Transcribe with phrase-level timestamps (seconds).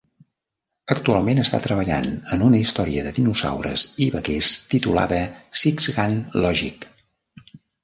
[0.93, 2.07] Actualment està treballant
[2.37, 5.23] en una història de dinosaures i vaquers titulada
[5.63, 6.91] "Sixgun Logic".